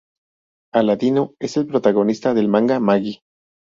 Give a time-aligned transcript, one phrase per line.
[0.73, 3.21] Aladino es el protagonista del manga "Magi".